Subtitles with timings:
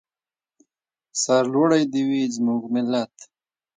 [1.21, 3.13] سرلوړی دې وي زموږ ملت.